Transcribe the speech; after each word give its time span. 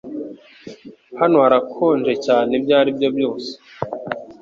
Hano 1.19 1.37
harakonje 1.45 2.13
cyane 2.25 2.51
ibyo 2.59 2.73
ari 2.81 2.89
byo 2.97 3.09
byose 3.15 3.51